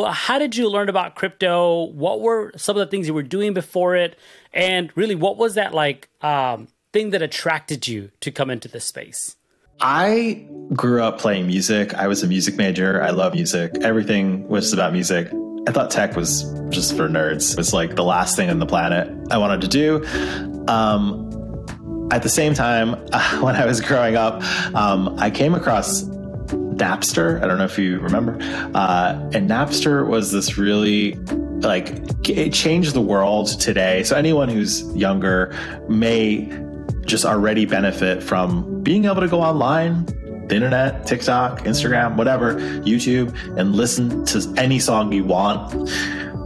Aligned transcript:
Well, 0.00 0.12
how 0.12 0.38
did 0.38 0.56
you 0.56 0.70
learn 0.70 0.88
about 0.88 1.14
crypto? 1.14 1.84
What 1.88 2.22
were 2.22 2.52
some 2.56 2.74
of 2.74 2.80
the 2.80 2.86
things 2.86 3.06
you 3.06 3.12
were 3.12 3.22
doing 3.22 3.52
before 3.52 3.96
it? 3.96 4.18
And 4.50 4.90
really, 4.94 5.14
what 5.14 5.36
was 5.36 5.56
that 5.56 5.74
like 5.74 6.08
um, 6.22 6.68
thing 6.94 7.10
that 7.10 7.20
attracted 7.20 7.86
you 7.86 8.10
to 8.20 8.30
come 8.30 8.48
into 8.48 8.66
this 8.66 8.86
space? 8.86 9.36
I 9.78 10.46
grew 10.72 11.02
up 11.02 11.18
playing 11.18 11.48
music. 11.48 11.92
I 11.92 12.08
was 12.08 12.22
a 12.22 12.26
music 12.26 12.56
major. 12.56 13.02
I 13.02 13.10
love 13.10 13.34
music. 13.34 13.72
Everything 13.82 14.48
was 14.48 14.72
about 14.72 14.94
music. 14.94 15.30
I 15.68 15.72
thought 15.72 15.90
tech 15.90 16.16
was 16.16 16.50
just 16.70 16.96
for 16.96 17.06
nerds. 17.06 17.52
It 17.52 17.58
was 17.58 17.74
like 17.74 17.94
the 17.94 18.04
last 18.04 18.36
thing 18.36 18.48
on 18.48 18.58
the 18.58 18.64
planet 18.64 19.14
I 19.30 19.36
wanted 19.36 19.60
to 19.60 19.68
do. 19.68 20.66
Um, 20.66 21.28
at 22.10 22.22
the 22.22 22.30
same 22.30 22.54
time, 22.54 22.92
when 23.42 23.54
I 23.54 23.66
was 23.66 23.82
growing 23.82 24.16
up, 24.16 24.42
um, 24.74 25.14
I 25.18 25.28
came 25.28 25.54
across 25.54 26.04
Napster. 26.80 27.42
I 27.42 27.46
don't 27.46 27.58
know 27.58 27.64
if 27.64 27.78
you 27.78 27.98
remember. 28.00 28.38
Uh, 28.74 29.30
and 29.32 29.48
Napster 29.48 30.06
was 30.06 30.32
this 30.32 30.56
really 30.56 31.14
like 31.60 32.28
it 32.28 32.52
changed 32.52 32.94
the 32.94 33.00
world 33.00 33.48
today. 33.60 34.02
So 34.02 34.16
anyone 34.16 34.48
who's 34.48 34.84
younger 34.96 35.54
may 35.88 36.50
just 37.04 37.24
already 37.24 37.66
benefit 37.66 38.22
from 38.22 38.82
being 38.82 39.04
able 39.04 39.20
to 39.20 39.28
go 39.28 39.42
online, 39.42 40.06
the 40.48 40.56
internet, 40.56 41.06
TikTok, 41.06 41.60
Instagram, 41.60 42.16
whatever, 42.16 42.54
YouTube, 42.80 43.36
and 43.58 43.74
listen 43.74 44.24
to 44.26 44.52
any 44.56 44.78
song 44.78 45.12
you 45.12 45.24
want. 45.24 45.72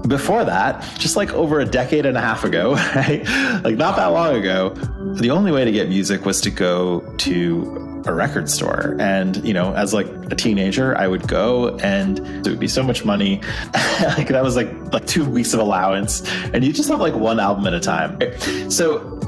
Before 0.06 0.44
that, 0.44 0.82
just 0.98 1.16
like 1.16 1.32
over 1.32 1.60
a 1.60 1.64
decade 1.64 2.04
and 2.04 2.16
a 2.16 2.20
half 2.20 2.44
ago, 2.44 2.74
right? 2.94 3.24
Like 3.64 3.76
not 3.76 3.96
that 3.96 4.06
long 4.08 4.36
ago, 4.36 4.70
the 5.18 5.30
only 5.30 5.50
way 5.50 5.64
to 5.64 5.72
get 5.72 5.88
music 5.88 6.24
was 6.24 6.40
to 6.42 6.50
go 6.50 7.00
to 7.18 8.02
a 8.06 8.12
record 8.12 8.50
store. 8.50 8.96
And, 9.00 9.36
you 9.44 9.54
know, 9.54 9.74
as 9.74 9.94
like 9.94 10.06
a 10.30 10.34
teenager, 10.34 10.96
I 10.98 11.08
would 11.08 11.26
go 11.26 11.76
and 11.78 12.18
it 12.18 12.48
would 12.48 12.60
be 12.60 12.68
so 12.68 12.82
much 12.82 13.04
money. 13.04 13.36
like 14.18 14.28
that 14.28 14.42
was 14.42 14.56
like 14.56 14.70
like 14.92 15.06
two 15.06 15.24
weeks 15.24 15.54
of 15.54 15.60
allowance. 15.60 16.22
And 16.52 16.64
you 16.64 16.72
just 16.72 16.88
have 16.90 17.00
like 17.00 17.14
one 17.14 17.40
album 17.40 17.66
at 17.66 17.74
a 17.74 17.80
time. 17.80 18.18
So 18.70 19.18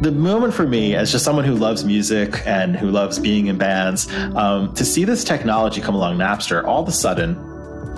the 0.00 0.12
moment 0.12 0.52
for 0.52 0.66
me 0.66 0.94
as 0.94 1.10
just 1.10 1.24
someone 1.24 1.44
who 1.44 1.54
loves 1.54 1.84
music 1.84 2.42
and 2.46 2.76
who 2.76 2.90
loves 2.90 3.18
being 3.18 3.46
in 3.46 3.56
bands 3.56 4.12
um, 4.34 4.74
to 4.74 4.84
see 4.84 5.04
this 5.04 5.24
technology 5.24 5.80
come 5.80 5.94
along 5.94 6.18
napster 6.18 6.62
all 6.64 6.82
of 6.82 6.88
a 6.88 6.92
sudden 6.92 7.34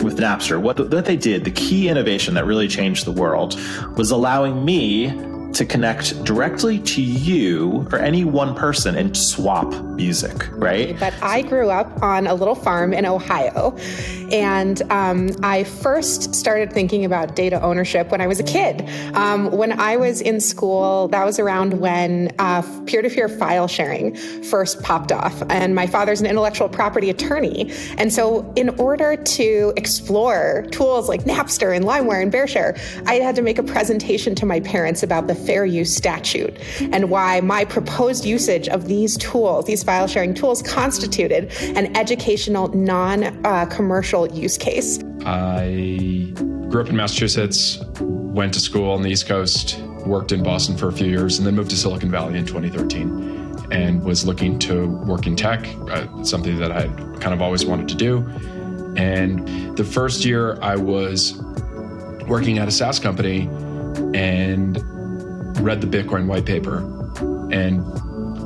with 0.02 0.18
napster 0.18 0.60
what, 0.60 0.76
the, 0.76 0.84
what 0.84 1.04
they 1.04 1.16
did 1.16 1.44
the 1.44 1.50
key 1.50 1.88
innovation 1.88 2.34
that 2.34 2.44
really 2.44 2.68
changed 2.68 3.04
the 3.04 3.12
world 3.12 3.58
was 3.96 4.10
allowing 4.10 4.64
me 4.64 5.08
to 5.52 5.64
connect 5.64 6.24
directly 6.24 6.78
to 6.80 7.02
you 7.02 7.86
or 7.92 7.98
any 7.98 8.24
one 8.24 8.54
person 8.54 8.96
and 8.96 9.16
swap 9.16 9.72
music, 9.94 10.48
right? 10.52 10.98
But 11.00 11.14
I 11.22 11.42
grew 11.42 11.70
up 11.70 12.02
on 12.02 12.26
a 12.26 12.34
little 12.34 12.54
farm 12.54 12.92
in 12.92 13.06
Ohio, 13.06 13.76
and 14.30 14.80
um, 14.90 15.30
I 15.42 15.64
first 15.64 16.34
started 16.34 16.72
thinking 16.72 17.04
about 17.04 17.34
data 17.34 17.60
ownership 17.62 18.10
when 18.10 18.20
I 18.20 18.26
was 18.26 18.38
a 18.40 18.44
kid. 18.44 18.88
Um, 19.14 19.50
when 19.50 19.78
I 19.80 19.96
was 19.96 20.20
in 20.20 20.40
school, 20.40 21.08
that 21.08 21.24
was 21.24 21.38
around 21.38 21.80
when 21.80 22.28
peer 22.86 23.02
to 23.02 23.10
peer 23.10 23.28
file 23.28 23.68
sharing 23.68 24.14
first 24.14 24.82
popped 24.82 25.12
off, 25.12 25.42
and 25.50 25.74
my 25.74 25.86
father's 25.86 26.20
an 26.20 26.26
intellectual 26.26 26.68
property 26.68 27.10
attorney. 27.10 27.72
And 27.96 28.12
so, 28.12 28.50
in 28.56 28.70
order 28.80 29.16
to 29.16 29.72
explore 29.76 30.66
tools 30.70 31.08
like 31.08 31.24
Napster 31.24 31.74
and 31.74 31.84
LimeWire 31.84 32.22
and 32.22 32.32
BearShare, 32.32 32.78
I 33.06 33.14
had 33.14 33.34
to 33.36 33.42
make 33.42 33.58
a 33.58 33.62
presentation 33.62 34.34
to 34.36 34.46
my 34.46 34.60
parents 34.60 35.02
about 35.02 35.26
the 35.26 35.37
fair 35.46 35.64
use 35.64 35.94
statute 35.94 36.56
and 36.92 37.10
why 37.10 37.40
my 37.40 37.64
proposed 37.64 38.24
usage 38.24 38.68
of 38.68 38.86
these 38.86 39.16
tools, 39.16 39.66
these 39.66 39.82
file 39.82 40.06
sharing 40.06 40.34
tools, 40.34 40.62
constituted 40.62 41.52
an 41.76 41.96
educational, 41.96 42.68
non 42.68 43.24
uh, 43.46 43.66
commercial 43.66 44.26
use 44.28 44.58
case. 44.58 44.98
I 45.24 46.32
grew 46.68 46.82
up 46.82 46.88
in 46.88 46.96
Massachusetts, 46.96 47.78
went 48.00 48.54
to 48.54 48.60
school 48.60 48.90
on 48.90 49.02
the 49.02 49.10
East 49.10 49.26
Coast, 49.26 49.80
worked 50.06 50.32
in 50.32 50.42
Boston 50.42 50.76
for 50.76 50.88
a 50.88 50.92
few 50.92 51.06
years, 51.06 51.38
and 51.38 51.46
then 51.46 51.54
moved 51.54 51.70
to 51.70 51.76
Silicon 51.76 52.10
Valley 52.10 52.38
in 52.38 52.46
2013 52.46 53.38
and 53.70 54.02
was 54.02 54.24
looking 54.24 54.58
to 54.58 54.86
work 54.86 55.26
in 55.26 55.36
tech, 55.36 55.66
uh, 55.90 56.24
something 56.24 56.58
that 56.58 56.72
I 56.72 56.88
kind 57.20 57.34
of 57.34 57.42
always 57.42 57.66
wanted 57.66 57.88
to 57.88 57.94
do. 57.94 58.18
And 58.96 59.76
the 59.76 59.84
first 59.84 60.24
year 60.24 60.58
I 60.62 60.76
was 60.76 61.40
working 62.26 62.58
at 62.58 62.68
a 62.68 62.70
SaaS 62.70 62.98
company 62.98 63.42
and 64.14 64.76
read 65.60 65.80
the 65.80 65.86
Bitcoin 65.86 66.26
white 66.26 66.44
paper 66.44 66.78
and 67.52 67.80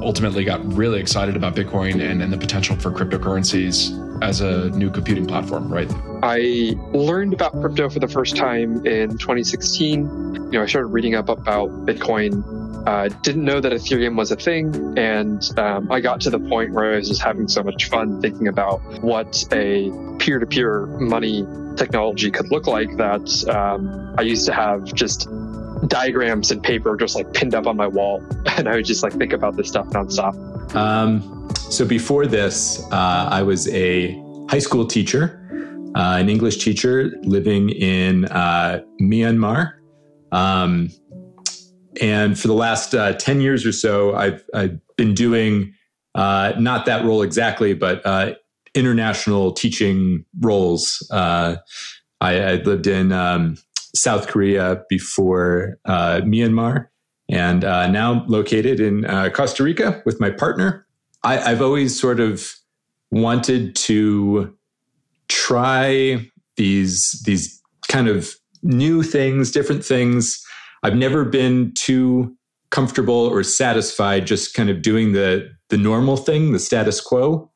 ultimately 0.02 0.44
got 0.44 0.60
really 0.72 1.00
excited 1.00 1.36
about 1.36 1.54
Bitcoin 1.54 2.02
and, 2.02 2.22
and 2.22 2.32
the 2.32 2.36
potential 2.36 2.76
for 2.76 2.90
cryptocurrencies 2.90 3.98
as 4.22 4.40
a 4.40 4.70
new 4.70 4.90
computing 4.90 5.26
platform, 5.26 5.72
right? 5.72 5.90
I 6.22 6.74
learned 6.92 7.32
about 7.32 7.52
crypto 7.52 7.88
for 7.88 7.98
the 7.98 8.08
first 8.08 8.36
time 8.36 8.86
in 8.86 9.18
2016. 9.18 10.04
You 10.34 10.50
know, 10.50 10.62
I 10.62 10.66
started 10.66 10.88
reading 10.88 11.14
up 11.14 11.28
about 11.28 11.70
Bitcoin. 11.86 12.42
Uh, 12.86 13.08
didn't 13.22 13.44
know 13.44 13.60
that 13.60 13.72
Ethereum 13.72 14.16
was 14.16 14.32
a 14.32 14.36
thing, 14.36 14.98
and 14.98 15.42
um, 15.56 15.90
I 15.90 16.00
got 16.00 16.20
to 16.22 16.30
the 16.30 16.40
point 16.40 16.72
where 16.72 16.94
I 16.94 16.96
was 16.96 17.08
just 17.08 17.22
having 17.22 17.46
so 17.46 17.62
much 17.62 17.88
fun 17.88 18.20
thinking 18.20 18.48
about 18.48 18.80
what 19.02 19.44
a 19.52 19.90
peer-to-peer 20.18 20.86
money 20.86 21.46
technology 21.76 22.30
could 22.30 22.50
look 22.50 22.66
like 22.66 22.96
that 22.96 23.48
um, 23.48 24.14
I 24.18 24.22
used 24.22 24.46
to 24.46 24.52
have 24.52 24.84
just 24.84 25.28
diagrams 25.86 26.50
and 26.50 26.62
paper 26.62 26.96
just 26.96 27.14
like 27.14 27.32
pinned 27.32 27.54
up 27.54 27.66
on 27.66 27.76
my 27.76 27.86
wall. 27.86 28.22
And 28.58 28.68
I 28.68 28.76
would 28.76 28.84
just 28.84 29.02
like 29.02 29.14
think 29.14 29.32
about 29.32 29.56
this 29.56 29.68
stuff 29.68 29.86
nonstop. 29.88 30.34
Um, 30.74 31.48
so 31.54 31.86
before 31.86 32.26
this, 32.26 32.82
uh, 32.92 33.28
I 33.30 33.42
was 33.42 33.66
a 33.68 34.12
high 34.50 34.58
school 34.58 34.86
teacher, 34.86 35.40
uh, 35.94 36.16
an 36.18 36.28
English 36.28 36.62
teacher 36.62 37.12
living 37.22 37.70
in 37.70 38.26
uh, 38.26 38.82
Myanmar. 39.00 39.72
Um, 40.32 40.90
and 42.00 42.38
for 42.38 42.48
the 42.48 42.54
last 42.54 42.94
uh, 42.94 43.14
10 43.14 43.40
years 43.40 43.64
or 43.64 43.72
so, 43.72 44.14
I've, 44.14 44.44
I've 44.54 44.78
been 44.96 45.14
doing 45.14 45.72
uh, 46.14 46.52
not 46.58 46.84
that 46.86 47.06
role 47.06 47.22
exactly, 47.22 47.72
but 47.72 48.04
uh, 48.04 48.34
international 48.74 49.52
teaching 49.52 50.26
roles. 50.40 51.06
I, 51.10 51.56
I, 52.20 52.54
lived 52.64 52.86
in 52.86 53.12
um, 53.12 53.56
South 53.94 54.26
Korea 54.28 54.82
before 54.88 55.78
uh, 55.84 56.20
Myanmar, 56.24 56.88
and 57.28 57.64
uh, 57.64 57.86
now 57.88 58.24
located 58.26 58.80
in 58.80 59.04
uh, 59.04 59.30
Costa 59.30 59.62
Rica 59.62 60.02
with 60.04 60.20
my 60.20 60.30
partner. 60.30 60.86
I, 61.24 61.38
I've 61.38 61.62
always 61.62 61.98
sort 61.98 62.20
of 62.20 62.52
wanted 63.10 63.76
to 63.76 64.56
try 65.28 66.26
these 66.56 67.22
these 67.24 67.60
kind 67.88 68.08
of 68.08 68.34
new 68.62 69.02
things, 69.02 69.50
different 69.50 69.84
things. 69.84 70.42
I've 70.82 70.96
never 70.96 71.24
been 71.24 71.72
too 71.74 72.36
comfortable 72.70 73.14
or 73.14 73.42
satisfied 73.42 74.26
just 74.26 74.54
kind 74.54 74.70
of 74.70 74.82
doing 74.82 75.12
the 75.12 75.50
the 75.68 75.76
normal 75.76 76.16
thing, 76.16 76.52
the 76.52 76.58
status 76.58 77.00
quo. 77.00 77.50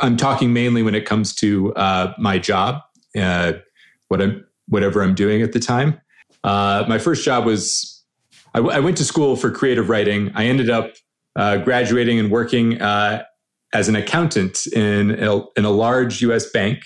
I'm 0.00 0.16
talking 0.16 0.52
mainly 0.52 0.82
when 0.82 0.94
it 0.94 1.04
comes 1.04 1.34
to 1.36 1.74
uh, 1.74 2.12
my 2.18 2.38
job, 2.38 2.80
uh, 3.18 3.54
what 4.08 4.22
I'm 4.22 4.44
whatever 4.70 5.02
I'm 5.02 5.14
doing 5.14 5.42
at 5.42 5.52
the 5.52 5.60
time. 5.60 6.00
Uh, 6.42 6.84
my 6.88 6.98
first 6.98 7.24
job 7.24 7.44
was 7.44 8.02
I, 8.54 8.58
w- 8.58 8.74
I 8.74 8.80
went 8.80 8.96
to 8.96 9.04
school 9.04 9.36
for 9.36 9.50
creative 9.50 9.88
writing. 9.88 10.32
I 10.34 10.46
ended 10.46 10.70
up 10.70 10.94
uh, 11.36 11.58
graduating 11.58 12.18
and 12.18 12.30
working 12.30 12.80
uh, 12.80 13.24
as 13.72 13.88
an 13.88 13.96
accountant 13.96 14.66
in 14.68 15.10
a, 15.22 15.42
in 15.56 15.64
a 15.64 15.70
large 15.70 16.22
U.S. 16.22 16.50
bank. 16.50 16.84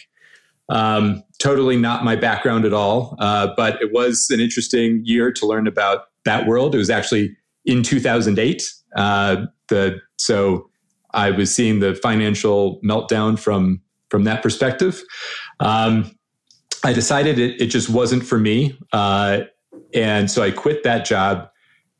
Um, 0.68 1.22
totally 1.38 1.76
not 1.76 2.04
my 2.04 2.16
background 2.16 2.64
at 2.64 2.72
all, 2.72 3.16
uh, 3.20 3.48
but 3.56 3.80
it 3.80 3.92
was 3.92 4.28
an 4.30 4.40
interesting 4.40 5.02
year 5.04 5.30
to 5.32 5.46
learn 5.46 5.66
about 5.66 6.06
that 6.24 6.46
world. 6.46 6.74
It 6.74 6.78
was 6.78 6.90
actually 6.90 7.36
in 7.64 7.82
2008. 7.82 8.62
Uh, 8.96 9.46
the 9.68 10.00
so 10.18 10.68
I 11.12 11.30
was 11.30 11.54
seeing 11.54 11.80
the 11.80 11.94
financial 11.94 12.80
meltdown 12.82 13.38
from 13.38 13.80
from 14.10 14.24
that 14.24 14.42
perspective. 14.42 15.02
Um, 15.60 16.10
I 16.84 16.92
decided 16.92 17.38
it, 17.38 17.60
it 17.60 17.66
just 17.66 17.88
wasn't 17.88 18.24
for 18.24 18.38
me. 18.38 18.78
Uh, 18.92 19.40
and 19.94 20.30
so 20.30 20.42
I 20.42 20.50
quit 20.50 20.82
that 20.84 21.04
job. 21.04 21.48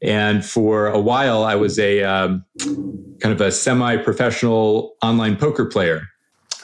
And 0.03 0.45
for 0.45 0.89
a 0.89 1.01
while, 1.01 1.45
I 1.45 1.55
was 1.55 1.79
a 1.79 2.03
um, 2.03 2.45
kind 2.59 3.33
of 3.33 3.41
a 3.41 3.51
semi 3.51 3.97
professional 3.97 4.95
online 5.03 5.37
poker 5.37 5.65
player. 5.65 6.03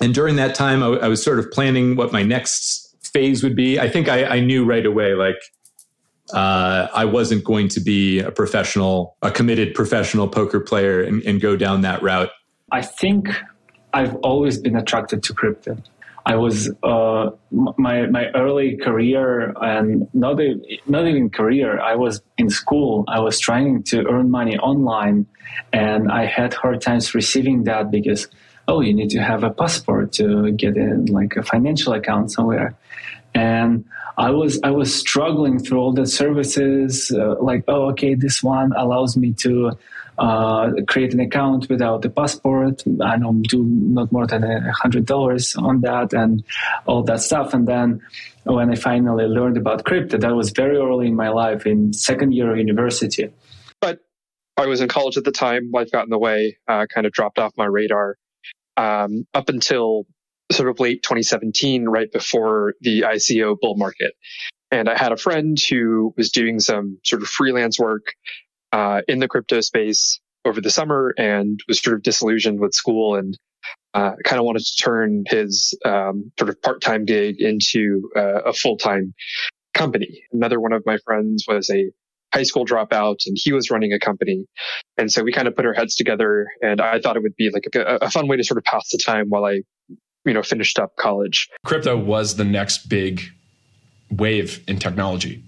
And 0.00 0.14
during 0.14 0.37
that 0.37 0.55
time, 0.55 0.82
I 0.82 1.08
was 1.08 1.22
sort 1.22 1.38
of 1.38 1.50
planning 1.50 1.96
what 1.96 2.12
my 2.12 2.22
next 2.22 2.96
phase 3.12 3.43
would 3.43 3.56
be. 3.56 3.78
I 3.78 3.88
think 3.88 4.08
I, 4.08 4.25
I 4.25 4.40
knew 4.40 4.64
right 4.64 4.84
away, 4.84 5.14
like, 5.14 5.37
uh, 6.32 6.88
I 6.94 7.05
wasn't 7.05 7.44
going 7.44 7.69
to 7.69 7.81
be 7.81 8.20
a 8.20 8.31
professional, 8.31 9.16
a 9.23 9.31
committed 9.31 9.75
professional 9.75 10.28
poker 10.28 10.61
player 10.61 11.02
and, 11.02 11.23
and 11.25 11.40
go 11.40 11.56
down 11.56 11.81
that 11.82 12.02
route. 12.02 12.31
I 12.73 12.82
think 12.82 13.28
I've 13.93 14.14
always 14.16 14.58
been 14.58 14.76
attracted 14.76 15.23
to 15.25 15.34
crypto. 15.34 15.76
I 16.26 16.37
was 16.37 16.70
uh, 16.82 17.31
my 17.50 18.06
my 18.06 18.26
early 18.34 18.76
career 18.76 19.52
and 19.61 20.08
not 20.12 20.38
not 20.87 21.06
even 21.06 21.31
career. 21.31 21.81
I 21.81 21.94
was 21.96 22.22
in 22.38 22.50
school. 22.50 23.05
I 23.08 23.20
was 23.20 23.38
trying 23.40 23.82
to 23.84 24.06
earn 24.06 24.31
money 24.31 24.58
online, 24.58 25.26
and 25.72 26.11
I 26.11 26.26
had 26.26 26.55
hard 26.55 26.81
times 26.82 27.14
receiving 27.14 27.64
that 27.64 27.90
because 27.90 28.28
oh, 28.69 28.81
you 28.81 28.94
need 28.94 29.11
to 29.11 29.20
have 29.20 29.43
a 29.43 29.50
passport 29.50 30.12
to 30.12 30.52
get 30.52 30.76
in 30.76 31.06
like 31.06 31.37
a 31.37 31.43
financial 31.43 31.93
account 31.93 32.31
somewhere. 32.31 32.75
And 33.34 33.84
I 34.16 34.31
was 34.31 34.61
I 34.62 34.70
was 34.70 34.94
struggling 34.94 35.58
through 35.58 35.78
all 35.78 35.93
the 35.93 36.06
services. 36.06 37.11
Uh, 37.11 37.37
like, 37.40 37.64
oh, 37.69 37.90
okay, 37.90 38.14
this 38.14 38.43
one 38.43 38.73
allows 38.76 39.16
me 39.16 39.32
to 39.44 39.73
uh, 40.20 40.70
create 40.87 41.14
an 41.14 41.20
account 41.20 41.70
without 41.70 42.05
a 42.05 42.11
passport. 42.11 42.82
I 43.02 43.17
don't 43.17 43.40
do 43.40 43.64
not 43.64 44.12
more 44.12 44.26
than 44.26 44.44
a 44.44 44.70
hundred 44.70 45.06
dollars 45.06 45.56
on 45.56 45.81
that 45.81 46.12
and 46.12 46.44
all 46.84 47.02
that 47.05 47.20
stuff. 47.20 47.55
And 47.55 47.67
then 47.67 48.02
when 48.44 48.70
I 48.70 48.75
finally 48.75 49.25
learned 49.25 49.56
about 49.56 49.84
crypto, 49.84 50.19
that 50.19 50.37
was 50.37 50.50
very 50.50 50.76
early 50.76 51.06
in 51.06 51.17
my 51.17 51.31
life, 51.31 51.67
in 51.67 51.94
second 51.94 52.34
year 52.34 52.52
of 52.52 52.58
university. 52.58 53.32
But 53.81 54.00
I 54.58 54.67
was 54.67 54.82
in 54.82 54.88
college 54.88 55.17
at 55.17 55.25
the 55.25 55.32
time. 55.32 55.70
Life 55.72 55.90
got 55.90 56.05
in 56.05 56.11
the 56.11 56.19
way. 56.19 56.58
Uh, 56.69 56.84
kind 56.87 57.06
of 57.06 57.12
dropped 57.12 57.38
off 57.38 57.55
my 57.56 57.64
radar 57.64 58.16
um, 58.76 59.26
up 59.32 59.49
until 59.49 60.05
sort 60.52 60.69
of 60.69 60.81
late 60.81 61.02
2017, 61.02 61.87
right 61.87 62.12
before 62.12 62.75
the 62.82 63.02
ICO 63.02 63.56
bull 63.58 63.76
market. 63.76 64.12
And 64.70 64.87
I 64.87 64.99
had 64.99 65.12
a 65.12 65.16
friend 65.16 65.58
who 65.58 66.12
was 66.19 66.31
doing 66.31 66.61
some 66.61 66.99
sort 67.05 67.23
of 67.23 67.28
freelance 67.28 67.78
work 67.78 68.12
uh, 68.72 69.02
in 69.08 69.19
the 69.19 69.28
crypto 69.28 69.61
space 69.61 70.20
over 70.44 70.61
the 70.61 70.70
summer 70.70 71.14
and 71.19 71.61
was 71.69 71.81
sort 71.81 71.94
of 71.94 72.02
disillusioned 72.02 72.61
with 72.61 72.75
school 72.75 73.17
and 73.17 73.37
uh, 73.94 74.12
kind 74.25 74.38
of 74.38 74.44
wanted 74.44 74.64
to 74.64 74.76
turn 74.82 75.25
his 75.26 75.76
um, 75.84 76.31
sort 76.38 76.49
of 76.49 76.61
part-time 76.62 77.05
gig 77.05 77.40
into 77.40 78.08
uh, 78.17 78.43
a 78.43 78.52
full-time 78.52 79.12
company. 79.75 80.22
Another 80.32 80.61
one 80.61 80.72
of 80.72 80.82
my 80.87 80.99
friends 81.05 81.44
was 81.46 81.69
a 81.70 81.90
high 82.32 82.44
school 82.44 82.64
dropout 82.64 83.17
and 83.26 83.37
he 83.38 83.52
was 83.52 83.70
running 83.70 83.93
a 83.93 83.99
company. 83.99 84.46
And 84.96 85.11
so 85.11 85.23
we 85.23 85.32
kind 85.32 85.49
of 85.49 85.56
put 85.56 85.66
our 85.66 85.73
heads 85.73 85.96
together 85.96 86.46
and 86.62 86.81
I 86.81 87.00
thought 87.00 87.16
it 87.16 87.23
would 87.23 87.37
be 87.37 87.50
like 87.50 87.66
a, 87.75 87.99
a 88.02 88.11
fun 88.11 88.28
way 88.28 88.37
to 88.37 88.44
sort 88.44 88.58
of 88.58 88.64
pass 88.64 88.88
the 88.90 88.99
time 88.99 89.26
while 89.28 89.44
I, 89.44 89.62
you 90.25 90.32
know, 90.32 90.43
finished 90.43 90.78
up 90.78 90.94
college. 90.96 91.49
Crypto 91.64 91.96
was 91.96 92.37
the 92.37 92.44
next 92.44 92.88
big 92.88 93.23
wave 94.11 94.62
in 94.69 94.78
technology. 94.78 95.43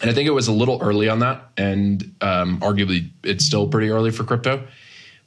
And 0.00 0.10
I 0.10 0.14
think 0.14 0.28
it 0.28 0.32
was 0.32 0.48
a 0.48 0.52
little 0.52 0.80
early 0.80 1.08
on 1.08 1.20
that. 1.20 1.50
And 1.56 2.14
um, 2.20 2.60
arguably 2.60 3.10
it's 3.24 3.44
still 3.44 3.68
pretty 3.68 3.90
early 3.90 4.10
for 4.10 4.24
crypto. 4.24 4.66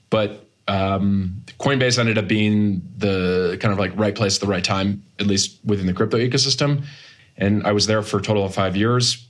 But 0.10 0.46
um, 0.68 1.44
Coinbase 1.60 2.00
ended 2.00 2.18
up 2.18 2.28
being 2.28 2.82
the 2.98 3.58
kind 3.60 3.74
of 3.74 3.80
like 3.80 3.92
right 3.98 4.16
place 4.16 4.38
at 4.38 4.42
the 4.42 4.48
right 4.48 4.64
time, 4.64 5.04
at 5.20 5.28
least 5.28 5.60
within 5.66 5.88
the 5.88 5.94
crypto 5.94 6.18
ecosystem. 6.18 6.86
And 7.38 7.66
I 7.66 7.72
was 7.72 7.88
there 7.88 8.02
for 8.02 8.18
a 8.18 8.22
total 8.22 8.46
of 8.46 8.54
five 8.54 8.78
years 8.78 9.28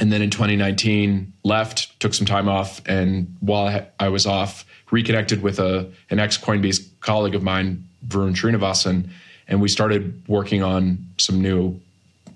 and 0.00 0.12
then 0.12 0.22
in 0.22 0.30
2019 0.30 1.32
left 1.44 1.98
took 2.00 2.14
some 2.14 2.26
time 2.26 2.48
off 2.48 2.80
and 2.86 3.34
while 3.40 3.86
i 3.98 4.08
was 4.08 4.26
off 4.26 4.64
reconnected 4.90 5.42
with 5.42 5.58
a 5.58 5.90
an 6.10 6.18
ex 6.18 6.38
coinbase 6.38 6.88
colleague 7.00 7.34
of 7.34 7.42
mine 7.42 7.86
varun 8.06 8.34
srinivasan 8.34 9.08
and 9.48 9.60
we 9.60 9.68
started 9.68 10.22
working 10.28 10.62
on 10.62 10.98
some 11.18 11.40
new 11.40 11.78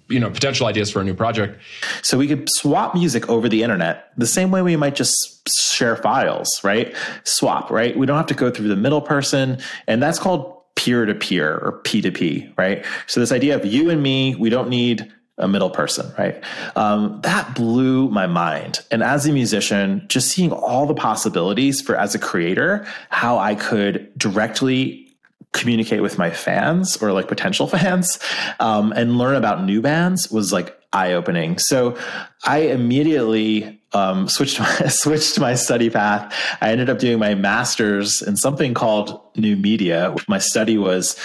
you 0.09 0.21
know 0.21 0.31
potential 0.31 0.67
ideas 0.67 0.91
for 0.91 1.01
a 1.01 1.05
new 1.05 1.15
project 1.15 1.61
so 2.03 2.19
we 2.19 2.27
could 2.27 2.49
swap 2.51 2.95
music 2.95 3.29
over 3.29 3.49
the 3.49 3.63
internet 3.63 4.11
the 4.17 4.27
same 4.27 4.51
way 4.51 4.63
we 4.63 4.77
might 4.77 4.95
just 4.95 5.49
share 5.49 5.97
files 5.97 6.63
right 6.63 6.95
swap 7.25 7.71
right 7.71 7.97
we 7.97 8.07
don't 8.07 8.17
have 8.17 8.27
to 8.27 8.35
go 8.35 8.51
through 8.51 8.69
the 8.69 8.77
middle 8.77 9.01
person 9.01 9.59
and 9.87 10.03
that's 10.03 10.19
called 10.19 10.55
peer 10.75 11.07
to 11.07 11.15
peer 11.15 11.55
or 11.59 11.81
p2p 11.85 12.57
right 12.59 12.85
so 13.07 13.21
this 13.21 13.33
idea 13.33 13.55
of 13.55 13.65
you 13.65 13.91
and 13.91 14.03
me 14.03 14.35
we 14.37 14.51
don't 14.51 14.69
need 14.69 15.13
a 15.39 15.47
middle 15.47 15.69
person, 15.69 16.11
right? 16.17 16.43
Um, 16.77 17.21
that 17.23 17.55
blew 17.55 18.09
my 18.09 18.27
mind. 18.27 18.81
And 18.91 19.03
as 19.03 19.27
a 19.27 19.33
musician, 19.33 20.03
just 20.09 20.29
seeing 20.29 20.51
all 20.51 20.87
the 20.87 20.95
possibilities 20.95 21.81
for 21.81 21.95
as 21.95 22.15
a 22.15 22.19
creator, 22.19 22.87
how 23.11 23.39
I 23.39 23.55
could 23.55 24.11
directly 24.19 25.06
communicate 25.57 26.03
with 26.03 26.19
my 26.19 26.31
fans 26.31 26.97
or 26.99 27.13
like 27.13 27.29
potential 27.29 27.67
fans 27.77 28.19
um, 28.61 28.93
and 28.93 29.19
learn 29.19 29.35
about 29.35 29.65
new 29.65 29.81
bands 29.81 30.31
was 30.31 30.53
like 30.53 30.79
eye 30.93 31.13
opening. 31.13 31.59
So 31.59 31.97
I 32.45 32.59
immediately 32.59 33.81
um, 33.93 34.29
switched 34.37 34.61
my, 34.61 34.75
switched 34.89 35.41
my 35.41 35.55
study 35.55 35.91
path. 35.91 36.35
I 36.61 36.71
ended 36.71 36.91
up 36.91 36.99
doing 36.99 37.19
my 37.19 37.35
master's 37.35 38.23
in 38.23 38.37
something 38.37 38.75
called 38.75 39.21
new 39.37 39.57
media. 39.57 40.15
My 40.29 40.39
study 40.39 40.79
was 40.79 41.19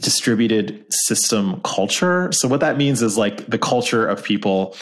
distributed 0.00 0.84
system 0.90 1.60
culture. 1.62 2.32
So 2.32 2.48
what 2.48 2.60
that 2.60 2.76
means 2.76 3.02
is 3.02 3.18
like 3.18 3.46
the 3.46 3.58
culture 3.58 4.06
of 4.06 4.24
people 4.24 4.74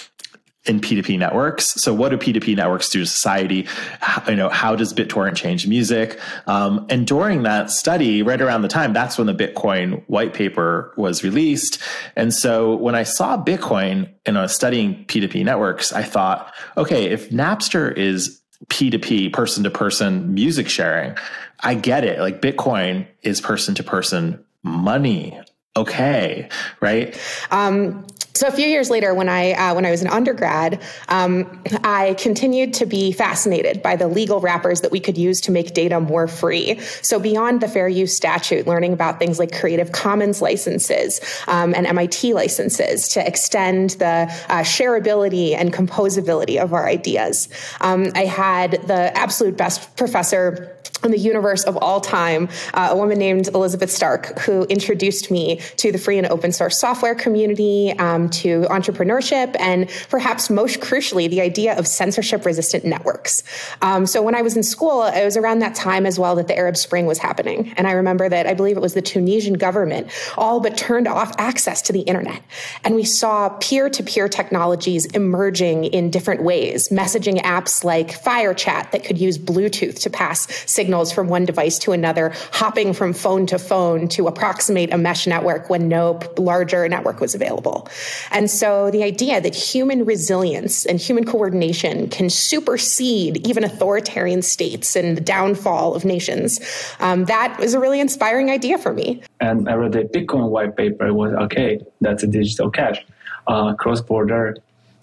in 0.66 0.80
P2P 0.80 1.18
networks. 1.18 1.70
So 1.80 1.94
what 1.94 2.10
do 2.10 2.18
P2P 2.18 2.54
networks 2.54 2.90
do 2.90 3.00
to 3.00 3.06
society? 3.06 3.66
How, 4.00 4.28
you 4.30 4.36
know, 4.36 4.50
how 4.50 4.76
does 4.76 4.92
BitTorrent 4.92 5.34
change 5.34 5.66
music? 5.66 6.20
Um, 6.46 6.86
and 6.90 7.06
during 7.06 7.44
that 7.44 7.70
study, 7.70 8.22
right 8.22 8.40
around 8.40 8.62
the 8.62 8.68
time, 8.68 8.92
that's 8.92 9.16
when 9.16 9.26
the 9.26 9.34
Bitcoin 9.34 10.04
white 10.06 10.34
paper 10.34 10.92
was 10.96 11.24
released. 11.24 11.80
And 12.14 12.34
so 12.34 12.74
when 12.76 12.94
I 12.94 13.04
saw 13.04 13.42
Bitcoin 13.42 14.10
and 14.26 14.36
I 14.36 14.42
was 14.42 14.54
studying 14.54 15.06
P2P 15.06 15.44
networks, 15.44 15.92
I 15.94 16.02
thought, 16.02 16.52
okay, 16.76 17.06
if 17.06 17.30
Napster 17.30 17.96
is 17.96 18.40
P2P, 18.66 19.32
person 19.32 19.64
to 19.64 19.70
person 19.70 20.34
music 20.34 20.68
sharing, 20.68 21.16
I 21.60 21.74
get 21.74 22.04
it. 22.04 22.20
Like 22.20 22.42
Bitcoin 22.42 23.06
is 23.22 23.40
person 23.40 23.74
to 23.76 23.82
person 23.82 24.44
money. 24.62 25.40
Okay, 25.76 26.48
right? 26.80 27.18
Um, 27.50 28.06
so 28.40 28.46
a 28.46 28.50
few 28.50 28.66
years 28.66 28.88
later, 28.88 29.12
when 29.12 29.28
I 29.28 29.52
uh, 29.52 29.74
when 29.74 29.84
I 29.84 29.90
was 29.90 30.00
an 30.00 30.08
undergrad, 30.08 30.80
um, 31.10 31.62
I 31.84 32.14
continued 32.14 32.72
to 32.72 32.86
be 32.86 33.12
fascinated 33.12 33.82
by 33.82 33.96
the 33.96 34.08
legal 34.08 34.40
wrappers 34.40 34.80
that 34.80 34.90
we 34.90 34.98
could 34.98 35.18
use 35.18 35.42
to 35.42 35.50
make 35.50 35.74
data 35.74 36.00
more 36.00 36.26
free. 36.26 36.80
So 37.02 37.18
beyond 37.18 37.60
the 37.60 37.68
fair 37.68 37.86
use 37.86 38.16
statute, 38.16 38.66
learning 38.66 38.94
about 38.94 39.18
things 39.18 39.38
like 39.38 39.52
Creative 39.60 39.92
Commons 39.92 40.40
licenses 40.40 41.20
um, 41.48 41.74
and 41.74 41.86
MIT 41.86 42.32
licenses 42.32 43.08
to 43.08 43.26
extend 43.26 43.90
the 43.90 44.32
uh, 44.48 44.60
shareability 44.60 45.54
and 45.54 45.70
composability 45.70 46.56
of 46.56 46.72
our 46.72 46.88
ideas. 46.88 47.50
Um, 47.82 48.06
I 48.14 48.24
had 48.24 48.70
the 48.86 49.14
absolute 49.18 49.58
best 49.58 49.94
professor 49.98 50.80
in 51.04 51.10
the 51.10 51.18
universe 51.18 51.64
of 51.64 51.76
all 51.78 52.00
time, 52.00 52.48
uh, 52.74 52.88
a 52.90 52.96
woman 52.96 53.18
named 53.18 53.48
Elizabeth 53.48 53.90
Stark, 53.90 54.38
who 54.40 54.64
introduced 54.64 55.30
me 55.30 55.60
to 55.76 55.92
the 55.92 55.98
free 55.98 56.18
and 56.18 56.26
open 56.26 56.52
source 56.52 56.78
software 56.78 57.14
community, 57.14 57.92
um, 57.98 58.28
to 58.30 58.62
entrepreneurship, 58.70 59.56
and 59.58 59.88
perhaps 60.08 60.50
most 60.50 60.80
crucially, 60.80 61.28
the 61.28 61.40
idea 61.40 61.76
of 61.78 61.86
censorship 61.86 62.44
resistant 62.44 62.84
networks. 62.84 63.42
Um, 63.82 64.06
so 64.06 64.22
when 64.22 64.34
I 64.34 64.42
was 64.42 64.56
in 64.56 64.62
school, 64.62 65.04
it 65.04 65.24
was 65.24 65.36
around 65.36 65.60
that 65.60 65.74
time 65.74 66.06
as 66.06 66.18
well 66.18 66.36
that 66.36 66.48
the 66.48 66.56
Arab 66.56 66.76
Spring 66.76 67.06
was 67.06 67.18
happening. 67.18 67.72
And 67.76 67.86
I 67.86 67.92
remember 67.92 68.28
that 68.28 68.46
I 68.46 68.54
believe 68.54 68.76
it 68.76 68.80
was 68.80 68.94
the 68.94 69.02
Tunisian 69.02 69.54
government 69.54 70.08
all 70.36 70.60
but 70.60 70.76
turned 70.76 71.08
off 71.08 71.34
access 71.38 71.82
to 71.82 71.92
the 71.92 72.00
internet. 72.00 72.42
And 72.84 72.94
we 72.94 73.04
saw 73.04 73.48
peer 73.60 73.88
to 73.90 74.02
peer 74.02 74.28
technologies 74.28 75.06
emerging 75.06 75.84
in 75.84 76.10
different 76.10 76.42
ways, 76.42 76.88
messaging 76.88 77.40
apps 77.42 77.84
like 77.84 78.22
FireChat 78.22 78.90
that 78.92 79.04
could 79.04 79.18
use 79.18 79.38
Bluetooth 79.38 80.00
to 80.00 80.10
pass 80.10 80.48
signals 80.70 81.12
from 81.12 81.28
one 81.28 81.44
device 81.44 81.78
to 81.80 81.92
another, 81.92 82.32
hopping 82.52 82.92
from 82.92 83.12
phone 83.12 83.46
to 83.46 83.58
phone 83.58 84.08
to 84.08 84.26
approximate 84.26 84.92
a 84.92 84.98
mesh 84.98 85.26
network 85.26 85.70
when 85.70 85.88
no 85.88 86.20
larger 86.36 86.88
network 86.88 87.20
was 87.20 87.34
available. 87.34 87.88
And 88.30 88.50
so 88.50 88.90
the 88.90 89.02
idea 89.02 89.40
that 89.40 89.54
human 89.54 90.04
resilience 90.04 90.86
and 90.86 91.00
human 91.00 91.24
coordination 91.24 92.08
can 92.08 92.30
supersede 92.30 93.46
even 93.46 93.64
authoritarian 93.64 94.42
states 94.42 94.96
and 94.96 95.16
the 95.16 95.20
downfall 95.20 95.94
of 95.94 96.04
nations, 96.04 96.60
um, 97.00 97.24
that 97.26 97.58
was 97.58 97.74
a 97.74 97.80
really 97.80 98.00
inspiring 98.00 98.50
idea 98.50 98.78
for 98.78 98.92
me. 98.92 99.22
And 99.40 99.68
I 99.68 99.74
read 99.74 99.92
the 99.92 100.04
Bitcoin 100.04 100.50
white 100.50 100.76
paper. 100.76 101.06
It 101.06 101.14
was 101.14 101.32
okay, 101.34 101.80
that's 102.00 102.22
a 102.22 102.26
digital 102.26 102.70
cash, 102.70 103.04
uh, 103.46 103.74
cross 103.74 104.00
border, 104.00 104.56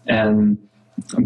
and 0.06 0.58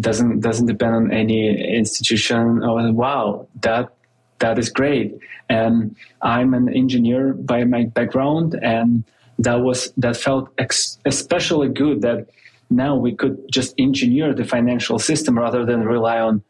doesn't 0.00 0.40
doesn't 0.40 0.66
depend 0.66 0.94
on 0.94 1.12
any 1.12 1.76
institution. 1.76 2.62
Oh, 2.62 2.92
wow, 2.92 3.46
that 3.62 3.92
that 4.38 4.58
is 4.58 4.68
great. 4.68 5.18
And 5.48 5.96
I'm 6.20 6.54
an 6.54 6.68
engineer 6.68 7.32
by 7.32 7.64
my 7.64 7.84
background, 7.84 8.54
and 8.62 9.04
that 9.38 9.60
was 9.60 9.92
that 9.96 10.16
felt 10.16 10.48
ex- 10.58 10.98
especially 11.04 11.68
good 11.68 12.02
that 12.02 12.28
now 12.70 12.96
we 12.96 13.14
could 13.14 13.38
just 13.50 13.74
engineer 13.78 14.34
the 14.34 14.44
financial 14.44 14.98
system 14.98 15.38
rather 15.38 15.64
than 15.64 15.84
rely 15.84 16.18
on 16.18 16.42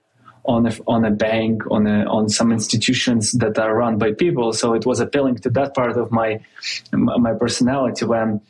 on 0.45 0.67
a, 0.67 0.73
on 0.89 1.05
a 1.05 1.11
bank 1.11 1.63
on 1.71 1.87
a, 1.87 2.05
on 2.07 2.29
some 2.29 2.51
institutions 2.51 3.31
that 3.33 3.57
are 3.59 3.77
run 3.77 3.97
by 3.97 4.13
people. 4.13 4.53
So 4.53 4.75
it 4.75 4.85
was 4.85 4.99
appealing 4.99 5.37
to 5.39 5.51
that 5.51 5.75
part 5.75 5.97
of 5.97 6.11
my 6.11 6.41
my 6.93 7.33
personality 7.35 8.05
when 8.05 8.41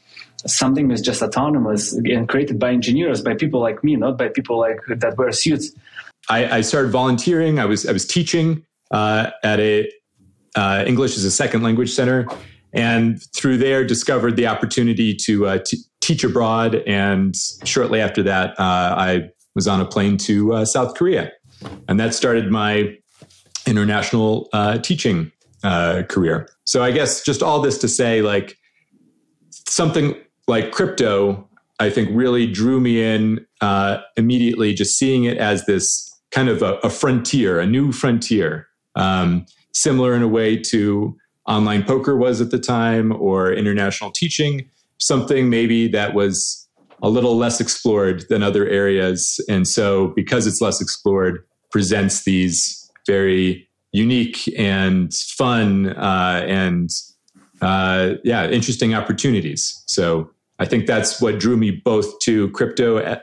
something 0.46 0.90
is 0.90 1.00
just 1.00 1.22
autonomous 1.22 1.92
and 1.92 2.28
created 2.28 2.58
by 2.58 2.72
engineers, 2.72 3.22
by 3.22 3.34
people 3.34 3.60
like 3.60 3.84
me, 3.84 3.96
not 3.96 4.18
by 4.18 4.28
people 4.28 4.58
like 4.58 4.78
that 4.88 5.16
wear 5.16 5.32
suits. 5.32 5.72
I, 6.28 6.58
I 6.58 6.60
started 6.62 6.90
volunteering. 6.90 7.58
I 7.58 7.66
was 7.66 7.86
I 7.86 7.92
was 7.92 8.06
teaching 8.06 8.64
uh, 8.90 9.30
at 9.42 9.60
a 9.60 9.90
uh, 10.54 10.84
English 10.86 11.16
as 11.16 11.24
a 11.24 11.30
second 11.30 11.62
language 11.62 11.90
center, 11.90 12.26
and 12.72 13.20
through 13.34 13.58
there 13.58 13.84
discovered 13.84 14.36
the 14.36 14.46
opportunity 14.46 15.14
to 15.14 15.46
uh, 15.46 15.58
t- 15.64 15.78
teach 16.00 16.24
abroad. 16.24 16.76
And 16.86 17.34
shortly 17.64 18.00
after 18.00 18.22
that, 18.22 18.50
uh, 18.58 18.94
I 18.98 19.30
was 19.54 19.68
on 19.68 19.80
a 19.80 19.84
plane 19.84 20.16
to 20.18 20.54
uh, 20.54 20.64
South 20.64 20.94
Korea, 20.94 21.30
and 21.88 22.00
that 22.00 22.14
started 22.14 22.50
my 22.50 22.96
international 23.66 24.48
uh, 24.52 24.78
teaching 24.78 25.30
uh, 25.62 26.02
career. 26.08 26.48
So 26.64 26.82
I 26.82 26.90
guess 26.90 27.22
just 27.22 27.42
all 27.42 27.60
this 27.60 27.78
to 27.78 27.88
say, 27.88 28.22
like 28.22 28.56
something 29.68 30.14
like 30.48 30.72
crypto, 30.72 31.48
I 31.78 31.90
think 31.90 32.08
really 32.12 32.50
drew 32.50 32.80
me 32.80 33.02
in 33.02 33.46
uh, 33.60 33.98
immediately. 34.16 34.74
Just 34.74 34.98
seeing 34.98 35.24
it 35.24 35.38
as 35.38 35.66
this 35.66 36.10
kind 36.30 36.48
of 36.48 36.62
a, 36.62 36.74
a 36.78 36.90
frontier, 36.90 37.60
a 37.60 37.66
new 37.66 37.92
frontier, 37.92 38.66
um, 38.96 39.46
similar 39.72 40.14
in 40.14 40.22
a 40.22 40.28
way 40.28 40.56
to 40.56 41.16
online 41.46 41.82
poker 41.82 42.16
was 42.16 42.40
at 42.40 42.50
the 42.50 42.58
time 42.58 43.12
or 43.12 43.52
international 43.52 44.10
teaching, 44.10 44.68
something 44.98 45.50
maybe 45.50 45.88
that 45.88 46.14
was 46.14 46.68
a 47.02 47.08
little 47.08 47.36
less 47.36 47.60
explored 47.60 48.24
than 48.28 48.42
other 48.42 48.68
areas. 48.68 49.40
And 49.48 49.66
so, 49.66 50.08
because 50.14 50.46
it's 50.46 50.60
less 50.60 50.80
explored, 50.80 51.44
presents 51.70 52.24
these 52.24 52.90
very 53.06 53.68
unique 53.92 54.48
and 54.58 55.12
fun 55.12 55.90
uh, 55.90 56.44
and 56.46 56.90
uh, 57.60 58.14
yeah, 58.24 58.48
interesting 58.48 58.94
opportunities. 58.94 59.82
So 59.86 60.30
I 60.58 60.64
think 60.64 60.86
that's 60.86 61.20
what 61.20 61.38
drew 61.38 61.56
me 61.56 61.70
both 61.70 62.18
to 62.20 62.50
crypto, 62.50 62.98
at, 62.98 63.18
uh, 63.18 63.20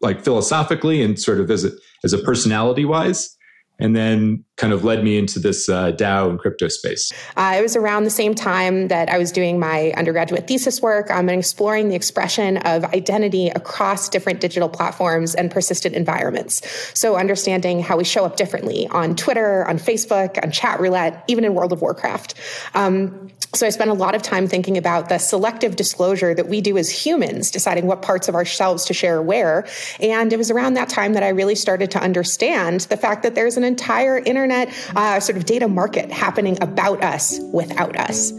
like 0.00 0.22
philosophically 0.22 1.02
and 1.02 1.18
sort 1.18 1.40
of 1.40 1.50
as 1.50 1.64
a 1.64 1.70
as 2.04 2.12
a 2.12 2.18
personality 2.18 2.84
wise, 2.84 3.34
and 3.78 3.94
then 3.94 4.44
kind 4.56 4.72
of 4.72 4.84
led 4.84 5.04
me 5.04 5.18
into 5.18 5.38
this 5.38 5.68
uh, 5.68 5.92
DAO 5.92 6.30
and 6.30 6.38
crypto 6.38 6.68
space. 6.68 7.12
Uh, 7.36 7.56
it 7.58 7.62
was 7.62 7.76
around 7.76 8.04
the 8.04 8.10
same 8.10 8.34
time 8.34 8.88
that 8.88 9.10
I 9.10 9.18
was 9.18 9.30
doing 9.30 9.58
my 9.58 9.92
undergraduate 9.96 10.46
thesis 10.48 10.80
work 10.80 11.10
um, 11.10 11.28
exploring 11.28 11.88
the 11.88 11.94
expression 11.94 12.56
of 12.58 12.84
identity 12.84 13.48
across 13.48 14.08
different 14.08 14.40
digital 14.40 14.68
platforms 14.68 15.34
and 15.34 15.50
persistent 15.50 15.94
environments. 15.94 16.62
So, 16.98 17.16
understanding 17.16 17.80
how 17.80 17.96
we 17.96 18.04
show 18.04 18.24
up 18.24 18.36
differently 18.36 18.86
on 18.88 19.14
Twitter, 19.16 19.66
on 19.68 19.78
Facebook, 19.78 20.42
on 20.42 20.50
chat 20.50 20.80
roulette, 20.80 21.24
even 21.28 21.44
in 21.44 21.54
World 21.54 21.72
of 21.72 21.82
Warcraft. 21.82 22.34
Um, 22.74 23.30
so, 23.56 23.66
I 23.66 23.70
spent 23.70 23.90
a 23.90 23.94
lot 23.94 24.14
of 24.14 24.22
time 24.22 24.46
thinking 24.46 24.76
about 24.76 25.08
the 25.08 25.18
selective 25.18 25.76
disclosure 25.76 26.34
that 26.34 26.48
we 26.48 26.60
do 26.60 26.76
as 26.78 26.90
humans, 26.90 27.50
deciding 27.50 27.86
what 27.86 28.02
parts 28.02 28.28
of 28.28 28.34
ourselves 28.34 28.84
to 28.86 28.94
share 28.94 29.22
where. 29.22 29.66
And 30.00 30.32
it 30.32 30.36
was 30.36 30.50
around 30.50 30.74
that 30.74 30.88
time 30.88 31.14
that 31.14 31.22
I 31.22 31.30
really 31.30 31.54
started 31.54 31.90
to 31.92 31.98
understand 32.00 32.82
the 32.82 32.96
fact 32.96 33.22
that 33.22 33.34
there's 33.34 33.56
an 33.56 33.64
entire 33.64 34.18
internet 34.18 34.72
uh, 34.94 35.20
sort 35.20 35.36
of 35.38 35.44
data 35.46 35.68
market 35.68 36.12
happening 36.12 36.58
about 36.62 37.02
us 37.02 37.40
without 37.52 37.96
us. 37.96 38.32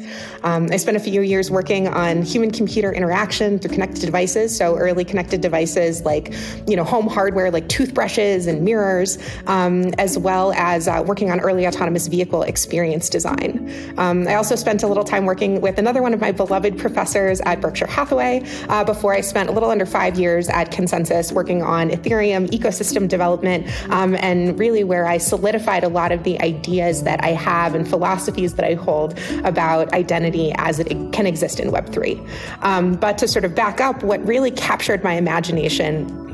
Um, 0.43 0.69
I 0.71 0.77
spent 0.77 0.97
a 0.97 0.99
few 0.99 1.21
years 1.21 1.49
working 1.49 1.87
on 1.87 2.21
human 2.21 2.51
computer 2.51 2.93
interaction 2.93 3.59
through 3.59 3.71
connected 3.71 4.01
devices. 4.01 4.55
So 4.55 4.77
early 4.77 5.03
connected 5.03 5.41
devices 5.41 6.03
like, 6.03 6.33
you 6.67 6.75
know, 6.75 6.83
home 6.83 7.07
hardware 7.07 7.51
like 7.51 7.67
toothbrushes 7.69 8.47
and 8.47 8.63
mirrors, 8.63 9.17
um, 9.47 9.93
as 9.97 10.17
well 10.17 10.53
as 10.53 10.87
uh, 10.87 11.03
working 11.05 11.31
on 11.31 11.39
early 11.39 11.65
autonomous 11.65 12.07
vehicle 12.07 12.43
experience 12.43 13.09
design. 13.09 13.93
Um, 13.97 14.27
I 14.27 14.35
also 14.35 14.55
spent 14.55 14.83
a 14.83 14.87
little 14.87 15.03
time 15.07 15.25
working 15.25 15.61
with 15.61 15.77
another 15.77 16.01
one 16.01 16.13
of 16.13 16.21
my 16.21 16.31
beloved 16.31 16.77
professors 16.77 17.41
at 17.41 17.61
Berkshire 17.61 17.87
Hathaway 17.87 18.43
uh, 18.69 18.83
before 18.83 19.13
I 19.13 19.21
spent 19.21 19.49
a 19.49 19.51
little 19.51 19.71
under 19.71 19.85
five 19.85 20.19
years 20.19 20.49
at 20.49 20.71
ConsenSys 20.71 21.31
working 21.31 21.61
on 21.61 21.89
Ethereum 21.89 22.47
ecosystem 22.49 23.07
development 23.07 23.67
um, 23.89 24.15
and 24.15 24.59
really 24.59 24.83
where 24.83 25.07
I 25.07 25.17
solidified 25.17 25.83
a 25.83 25.89
lot 25.89 26.11
of 26.11 26.23
the 26.23 26.39
ideas 26.41 27.03
that 27.03 27.23
I 27.23 27.29
have 27.29 27.73
and 27.73 27.87
philosophies 27.87 28.55
that 28.55 28.65
I 28.65 28.73
hold 28.75 29.17
about 29.43 29.93
identity 29.93 30.51
as 30.57 30.79
it 30.79 30.89
can 31.13 31.25
exist 31.25 31.59
in 31.59 31.71
Web3. 31.71 32.27
Um, 32.61 32.93
but 32.93 33.17
to 33.19 33.27
sort 33.27 33.45
of 33.45 33.55
back 33.55 33.79
up, 33.79 34.03
what 34.03 34.25
really 34.27 34.51
captured 34.51 35.03
my 35.03 35.13
imagination 35.13 36.26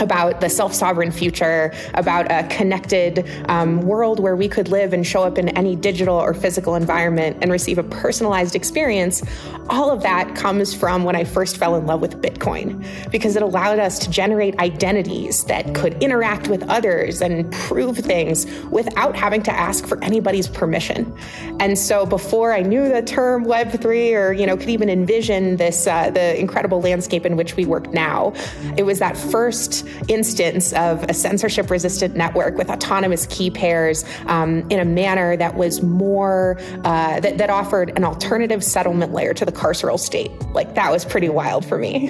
about 0.00 0.40
the 0.40 0.48
self 0.48 0.74
sovereign 0.74 1.10
future, 1.10 1.72
about 1.94 2.30
a 2.30 2.46
connected 2.48 3.28
um, 3.48 3.82
world 3.82 4.20
where 4.20 4.36
we 4.36 4.48
could 4.48 4.68
live 4.68 4.92
and 4.92 5.06
show 5.06 5.22
up 5.22 5.38
in 5.38 5.48
any 5.50 5.76
digital 5.76 6.16
or 6.16 6.34
physical 6.34 6.74
environment 6.74 7.36
and 7.40 7.50
receive 7.50 7.78
a 7.78 7.82
personalized 7.82 8.54
experience, 8.54 9.22
all 9.68 9.90
of 9.90 10.02
that 10.02 10.34
comes 10.34 10.74
from 10.74 11.04
when 11.04 11.16
I 11.16 11.24
first 11.24 11.56
fell 11.56 11.76
in 11.76 11.86
love 11.86 12.00
with 12.00 12.20
Bitcoin 12.20 12.84
because 13.10 13.36
it 13.36 13.42
allowed 13.42 13.78
us 13.78 13.98
to 14.00 14.10
generate 14.10 14.58
identities 14.58 15.44
that 15.44 15.74
could 15.74 16.02
interact 16.02 16.48
with 16.48 16.62
others 16.68 17.20
and 17.20 17.50
prove 17.52 17.98
things 17.98 18.46
without 18.70 19.16
having 19.16 19.42
to 19.44 19.52
ask 19.52 19.86
for 19.86 20.02
anybody's 20.02 20.48
permission. 20.48 21.16
And 21.60 21.78
so 21.78 22.06
before 22.06 22.52
I 22.52 22.60
knew 22.60 22.88
the 22.88 23.02
term 23.02 23.44
Web3 23.44 24.14
or, 24.14 24.32
you 24.32 24.46
know, 24.46 24.56
could 24.56 24.70
even 24.70 24.88
envision 24.88 25.56
this, 25.56 25.86
uh, 25.86 26.10
the 26.10 26.38
incredible 26.38 26.80
landscape 26.80 27.24
in 27.24 27.36
which 27.36 27.56
we 27.56 27.64
work 27.64 27.92
now, 27.92 28.32
it 28.76 28.84
was 28.84 28.98
that 28.98 29.16
first 29.16 29.71
instance 30.08 30.72
of 30.74 31.02
a 31.04 31.14
censorship 31.14 31.70
resistant 31.70 32.14
network 32.14 32.56
with 32.56 32.68
autonomous 32.68 33.26
key 33.26 33.50
pairs 33.50 34.04
um, 34.26 34.68
in 34.70 34.78
a 34.78 34.84
manner 34.84 35.36
that 35.36 35.54
was 35.54 35.82
more, 35.82 36.58
uh, 36.84 37.20
that, 37.20 37.38
that 37.38 37.50
offered 37.50 37.92
an 37.96 38.04
alternative 38.04 38.62
settlement 38.62 39.12
layer 39.12 39.32
to 39.34 39.44
the 39.44 39.52
carceral 39.52 39.98
state. 39.98 40.30
Like 40.52 40.74
that 40.74 40.90
was 40.90 41.04
pretty 41.04 41.28
wild 41.28 41.64
for 41.64 41.78
me. 41.78 42.08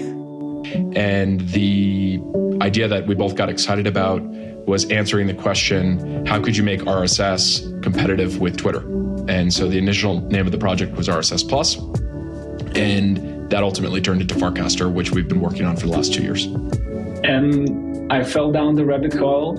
And 0.97 1.40
the 1.50 2.21
idea 2.61 2.88
that 2.88 3.07
we 3.07 3.14
both 3.14 3.35
got 3.35 3.49
excited 3.49 3.87
about 3.87 4.23
was 4.66 4.88
answering 4.90 5.26
the 5.26 5.35
question 5.35 6.25
how 6.26 6.40
could 6.40 6.57
you 6.57 6.62
make 6.62 6.81
RSS 6.83 7.83
competitive 7.83 8.40
with 8.40 8.57
Twitter? 8.57 8.81
And 9.28 9.52
so 9.52 9.69
the 9.69 9.78
initial 9.78 10.21
name 10.21 10.47
of 10.47 10.52
the 10.52 10.59
project 10.59 10.97
was 10.97 11.09
RSS 11.09 11.49
Plus. 11.49 11.76
And 12.76 13.50
that 13.50 13.62
ultimately 13.62 14.00
turned 14.00 14.23
into 14.23 14.35
Farcaster, 14.35 14.90
which 14.90 15.11
we've 15.11 15.28
been 15.28 15.40
working 15.40 15.66
on 15.66 15.76
for 15.76 15.87
the 15.87 15.92
last 15.92 16.14
two 16.14 16.23
years 16.23 16.47
and 17.25 18.12
I 18.12 18.23
fell 18.23 18.52
down 18.52 18.75
the 18.75 18.85
rabbit 18.85 19.14
hole. 19.14 19.59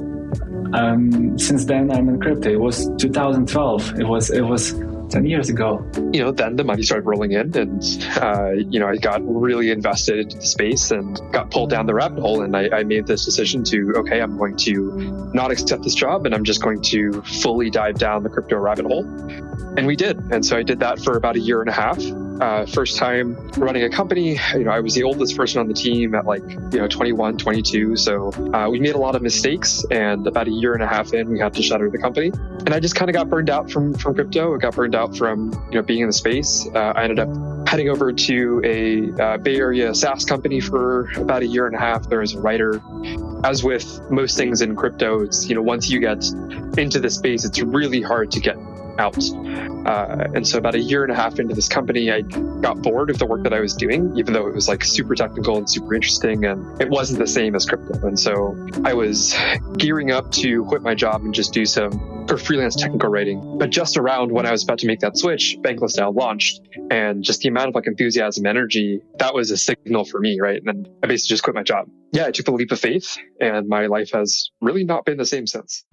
Um, 0.73 1.37
since 1.37 1.65
then, 1.65 1.91
I'm 1.91 2.09
in 2.09 2.19
crypto. 2.19 2.49
It 2.49 2.59
was 2.59 2.89
2012. 2.97 3.99
It 3.99 4.07
was 4.07 4.31
it 4.31 4.41
was 4.41 4.73
10 5.09 5.25
years 5.25 5.49
ago. 5.49 5.85
You 6.11 6.23
know, 6.23 6.31
then 6.31 6.55
the 6.55 6.63
money 6.63 6.81
started 6.81 7.05
rolling 7.05 7.33
in, 7.33 7.55
and 7.55 7.83
uh, 8.19 8.51
you 8.53 8.79
know, 8.79 8.87
I 8.87 8.97
got 8.97 9.21
really 9.23 9.69
invested 9.69 10.19
into 10.19 10.37
the 10.37 10.45
space 10.45 10.89
and 10.89 11.19
got 11.31 11.51
pulled 11.51 11.69
down 11.69 11.85
the 11.85 11.93
rabbit 11.93 12.19
hole. 12.19 12.41
And 12.41 12.57
I, 12.57 12.69
I 12.69 12.83
made 12.83 13.05
this 13.05 13.23
decision 13.23 13.63
to 13.65 13.93
okay, 13.97 14.21
I'm 14.21 14.37
going 14.37 14.57
to 14.57 15.29
not 15.33 15.51
accept 15.51 15.83
this 15.83 15.95
job, 15.95 16.25
and 16.25 16.33
I'm 16.33 16.43
just 16.43 16.61
going 16.61 16.81
to 16.83 17.21
fully 17.21 17.69
dive 17.69 17.99
down 17.99 18.23
the 18.23 18.29
crypto 18.29 18.57
rabbit 18.57 18.85
hole. 18.85 19.05
And 19.77 19.87
we 19.87 19.95
did. 19.95 20.19
And 20.31 20.45
so 20.45 20.57
I 20.57 20.63
did 20.63 20.79
that 20.79 20.99
for 20.99 21.17
about 21.17 21.35
a 21.35 21.39
year 21.39 21.61
and 21.61 21.69
a 21.69 21.73
half 21.73 21.97
uh, 22.41 22.65
first 22.65 22.97
time 22.97 23.35
running 23.57 23.83
a 23.83 23.89
company. 23.89 24.39
You 24.53 24.63
know, 24.65 24.71
I 24.71 24.79
was 24.79 24.93
the 24.93 25.03
oldest 25.03 25.35
person 25.37 25.59
on 25.59 25.67
the 25.67 25.73
team 25.73 26.15
at 26.15 26.25
like, 26.25 26.43
you 26.49 26.79
know, 26.79 26.87
21, 26.87 27.37
22. 27.37 27.95
So 27.97 28.31
uh, 28.53 28.69
we 28.69 28.79
made 28.79 28.95
a 28.95 28.97
lot 28.97 29.15
of 29.15 29.21
mistakes. 29.21 29.85
And 29.91 30.25
about 30.27 30.47
a 30.47 30.51
year 30.51 30.73
and 30.73 30.83
a 30.83 30.87
half 30.87 31.13
in, 31.13 31.29
we 31.29 31.39
had 31.39 31.53
to 31.55 31.61
shutter 31.61 31.89
the 31.89 31.97
company. 31.97 32.31
And 32.65 32.73
I 32.73 32.79
just 32.79 32.95
kind 32.95 33.09
of 33.09 33.13
got 33.13 33.29
burned 33.29 33.49
out 33.49 33.69
from, 33.69 33.93
from 33.93 34.15
crypto. 34.15 34.55
I 34.55 34.57
got 34.57 34.75
burned 34.75 34.95
out 34.95 35.15
from, 35.15 35.51
you 35.71 35.75
know, 35.75 35.81
being 35.81 36.01
in 36.01 36.07
the 36.07 36.13
space. 36.13 36.67
Uh, 36.73 36.93
I 36.95 37.03
ended 37.03 37.19
up 37.19 37.29
heading 37.67 37.89
over 37.89 38.11
to 38.11 38.61
a 38.63 39.11
uh, 39.21 39.37
Bay 39.37 39.57
Area 39.57 39.93
SaaS 39.95 40.25
company 40.25 40.59
for 40.59 41.09
about 41.17 41.41
a 41.41 41.47
year 41.47 41.67
and 41.67 41.75
a 41.75 41.79
half 41.79 42.09
there 42.09 42.21
as 42.21 42.33
a 42.33 42.39
writer. 42.39 42.81
As 43.43 43.63
with 43.63 43.99
most 44.09 44.37
things 44.37 44.61
in 44.61 44.75
crypto, 44.75 45.21
it's, 45.21 45.47
you 45.47 45.55
know, 45.55 45.61
once 45.61 45.89
you 45.89 45.99
get 45.99 46.23
into 46.77 46.99
the 46.99 47.09
space, 47.09 47.45
it's 47.45 47.61
really 47.61 48.01
hard 48.01 48.31
to 48.31 48.39
get 48.39 48.57
out. 48.99 49.17
Uh, 49.85 50.27
and 50.33 50.47
so, 50.47 50.57
about 50.57 50.75
a 50.75 50.79
year 50.79 51.03
and 51.03 51.11
a 51.11 51.15
half 51.15 51.39
into 51.39 51.53
this 51.53 51.67
company, 51.67 52.11
I 52.11 52.21
got 52.21 52.81
bored 52.81 53.09
of 53.09 53.19
the 53.19 53.25
work 53.25 53.43
that 53.43 53.53
I 53.53 53.59
was 53.59 53.75
doing, 53.75 54.15
even 54.17 54.33
though 54.33 54.47
it 54.47 54.53
was 54.53 54.67
like 54.67 54.83
super 54.83 55.15
technical 55.15 55.57
and 55.57 55.69
super 55.69 55.93
interesting, 55.93 56.45
and 56.45 56.81
it 56.81 56.89
wasn't 56.89 57.19
the 57.19 57.27
same 57.27 57.55
as 57.55 57.65
crypto. 57.65 58.07
And 58.07 58.19
so, 58.19 58.55
I 58.85 58.93
was 58.93 59.35
gearing 59.77 60.11
up 60.11 60.31
to 60.33 60.63
quit 60.65 60.81
my 60.81 60.95
job 60.95 61.21
and 61.23 61.33
just 61.33 61.53
do 61.53 61.65
some 61.65 62.25
for 62.27 62.37
freelance 62.37 62.75
technical 62.75 63.09
writing. 63.09 63.57
But 63.57 63.69
just 63.69 63.97
around 63.97 64.31
when 64.31 64.45
I 64.45 64.51
was 64.51 64.63
about 64.63 64.79
to 64.79 64.87
make 64.87 64.99
that 64.99 65.17
switch, 65.17 65.57
Bankless 65.61 65.97
DAO 65.97 66.15
launched, 66.15 66.61
and 66.89 67.23
just 67.23 67.41
the 67.41 67.49
amount 67.49 67.69
of 67.69 67.75
like 67.75 67.87
enthusiasm, 67.87 68.45
energy, 68.45 69.01
that 69.19 69.33
was 69.33 69.51
a 69.51 69.57
signal 69.57 70.05
for 70.05 70.19
me, 70.19 70.39
right? 70.39 70.57
And 70.57 70.67
then 70.67 70.93
I 71.03 71.07
basically 71.07 71.33
just 71.33 71.43
quit 71.43 71.55
my 71.55 71.63
job. 71.63 71.89
Yeah, 72.11 72.25
I 72.25 72.31
took 72.31 72.45
the 72.45 72.51
leap 72.51 72.71
of 72.71 72.79
faith, 72.79 73.17
and 73.41 73.67
my 73.67 73.87
life 73.87 74.11
has 74.11 74.51
really 74.61 74.83
not 74.83 75.05
been 75.05 75.17
the 75.17 75.25
same 75.25 75.47
since. 75.47 75.83